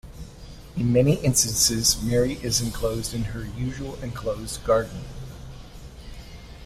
[0.75, 5.03] In many instances Mary is enclosed in her usual enclosed garden.